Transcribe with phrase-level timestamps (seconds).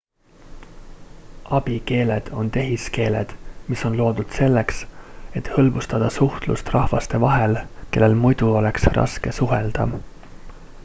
[1.57, 3.33] abikeeled on tehiskeeled
[3.73, 4.79] mis on loodud selleks
[5.41, 7.55] et hõlbustada suhtlust rahvaste vahel
[7.97, 9.87] kellel muidu oleks raske suhelda